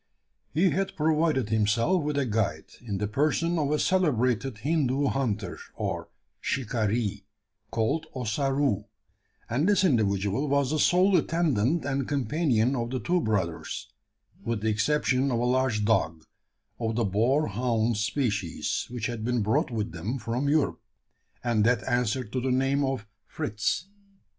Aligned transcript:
He 0.51 0.71
had 0.71 0.95
provided 0.95 1.49
himself 1.49 2.01
with 2.01 2.17
a 2.17 2.25
guide, 2.25 2.65
in 2.81 2.97
the 2.97 3.07
person 3.07 3.59
of 3.59 3.69
a 3.69 3.77
celebrated 3.77 4.57
Hindoo 4.63 5.09
hunter 5.09 5.59
or 5.75 6.09
"shikaree," 6.43 7.25
called 7.69 8.07
Ossaroo; 8.15 8.85
and 9.47 9.69
this 9.69 9.83
individual 9.83 10.47
was 10.49 10.71
the 10.71 10.79
sole 10.79 11.15
attendant 11.17 11.85
and 11.85 12.07
companion 12.07 12.75
of 12.75 12.89
the 12.89 12.99
two 12.99 13.21
brothers 13.21 13.93
with 14.43 14.61
the 14.61 14.69
exception 14.69 15.29
of 15.31 15.37
a 15.37 15.45
large 15.45 15.85
dog, 15.85 16.23
of 16.79 16.95
the 16.95 17.05
boar 17.05 17.45
hound 17.49 17.95
species, 17.97 18.87
which 18.89 19.05
had 19.05 19.23
been 19.23 19.43
brought 19.43 19.69
with 19.69 19.91
them 19.91 20.17
from 20.17 20.49
Europe, 20.49 20.81
and 21.43 21.63
that 21.63 21.87
answered 21.87 22.33
to 22.33 22.41
the 22.41 22.49
name 22.49 22.83
of 22.83 23.05
Fritz. 23.27 23.85